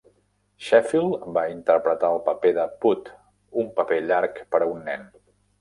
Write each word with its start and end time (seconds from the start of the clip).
Sheffield 0.67 1.27
va 1.35 1.43
interpretar 1.57 2.11
el 2.15 2.23
paper 2.29 2.53
de 2.57 2.65
Pud, 2.87 3.13
un 3.65 3.71
paper 3.81 4.03
llarg 4.11 4.45
per 4.57 4.65
a 4.67 4.73
un 4.75 4.85
nen. 4.91 5.09